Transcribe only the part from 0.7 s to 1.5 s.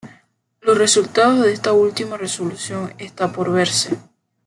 resultados